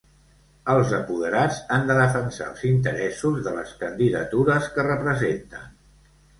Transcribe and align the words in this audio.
Els 0.75 0.93
apoderats 0.99 1.59
han 1.75 1.85
de 1.91 1.99
defensar 1.99 2.49
els 2.53 2.65
interessos 2.71 3.39
de 3.51 3.55
les 3.61 3.77
candidatures 3.85 4.73
que 4.79 4.91
representen. 4.93 5.73